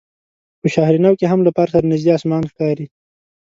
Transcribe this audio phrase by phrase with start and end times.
[0.59, 2.85] په شهر نو کې هم له پارک سره نژدې اسمان ښکاري.